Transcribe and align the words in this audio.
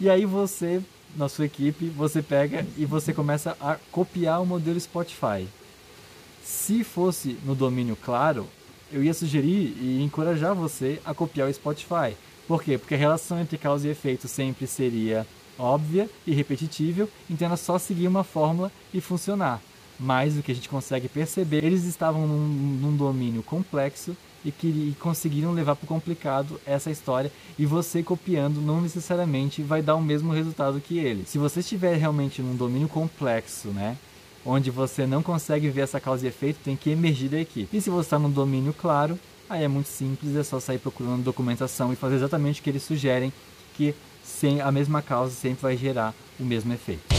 E 0.00 0.08
aí 0.08 0.24
você, 0.24 0.80
na 1.14 1.28
sua 1.28 1.44
equipe, 1.44 1.84
você 1.90 2.22
pega 2.22 2.66
e 2.78 2.86
você 2.86 3.12
começa 3.12 3.54
a 3.60 3.76
copiar 3.92 4.40
o 4.40 4.46
modelo 4.46 4.80
Spotify. 4.80 5.46
Se 6.42 6.82
fosse 6.82 7.36
no 7.44 7.54
domínio 7.54 7.94
claro, 8.02 8.46
eu 8.90 9.04
ia 9.04 9.12
sugerir 9.12 9.76
e 9.78 10.02
encorajar 10.02 10.54
você 10.54 10.98
a 11.04 11.12
copiar 11.12 11.50
o 11.50 11.52
Spotify. 11.52 12.16
Por 12.48 12.62
quê? 12.62 12.78
Porque 12.78 12.94
a 12.94 12.98
relação 12.98 13.38
entre 13.38 13.58
causa 13.58 13.86
e 13.86 13.90
efeito 13.90 14.26
sempre 14.26 14.66
seria 14.66 15.26
óbvia 15.58 16.08
e 16.26 16.32
repetitível, 16.32 17.06
então 17.28 17.46
era 17.46 17.56
só 17.58 17.78
seguir 17.78 18.08
uma 18.08 18.24
fórmula 18.24 18.72
e 18.94 19.02
funcionar. 19.02 19.60
Mas 19.98 20.38
o 20.38 20.42
que 20.42 20.50
a 20.50 20.54
gente 20.54 20.70
consegue 20.70 21.10
perceber, 21.10 21.62
eles 21.62 21.84
estavam 21.84 22.26
num, 22.26 22.48
num 22.80 22.96
domínio 22.96 23.42
complexo 23.42 24.16
e, 24.44 24.50
que, 24.50 24.66
e 24.66 24.96
conseguiram 24.98 25.52
levar 25.52 25.76
para 25.76 25.84
o 25.84 25.88
complicado 25.88 26.60
essa 26.66 26.90
história 26.90 27.30
e 27.58 27.66
você 27.66 28.02
copiando 28.02 28.60
não 28.60 28.80
necessariamente 28.80 29.62
vai 29.62 29.82
dar 29.82 29.96
o 29.96 30.02
mesmo 30.02 30.32
resultado 30.32 30.80
que 30.80 30.98
ele. 30.98 31.24
Se 31.26 31.38
você 31.38 31.60
estiver 31.60 31.96
realmente 31.96 32.42
num 32.42 32.56
domínio 32.56 32.88
complexo, 32.88 33.68
né, 33.68 33.96
onde 34.44 34.70
você 34.70 35.06
não 35.06 35.22
consegue 35.22 35.68
ver 35.68 35.82
essa 35.82 36.00
causa 36.00 36.24
e 36.24 36.28
efeito, 36.28 36.60
tem 36.64 36.76
que 36.76 36.90
emergir 36.90 37.28
da 37.28 37.40
equipe. 37.40 37.76
E 37.76 37.80
se 37.80 37.90
você 37.90 38.06
está 38.06 38.18
num 38.18 38.30
domínio 38.30 38.72
claro, 38.72 39.18
aí 39.48 39.64
é 39.64 39.68
muito 39.68 39.88
simples, 39.88 40.34
é 40.36 40.42
só 40.42 40.58
sair 40.60 40.78
procurando 40.78 41.22
documentação 41.22 41.92
e 41.92 41.96
fazer 41.96 42.16
exatamente 42.16 42.60
o 42.60 42.64
que 42.64 42.70
eles 42.70 42.82
sugerem, 42.82 43.32
que 43.74 43.94
sem 44.24 44.60
a 44.60 44.70
mesma 44.70 45.02
causa 45.02 45.34
sempre 45.34 45.62
vai 45.62 45.76
gerar 45.76 46.14
o 46.38 46.44
mesmo 46.44 46.72
efeito. 46.72 47.09